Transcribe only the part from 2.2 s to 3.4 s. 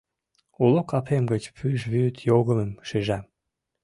йогымым шижам.